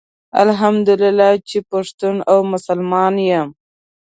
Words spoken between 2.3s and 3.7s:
او مسلمان يم